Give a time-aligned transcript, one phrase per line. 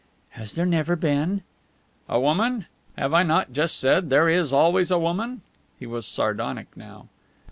[0.31, 1.43] "Has there never been"
[2.09, 2.65] "A woman?
[2.97, 5.41] Have I not just said there is always a woman?"
[5.79, 7.09] He was sardonic now.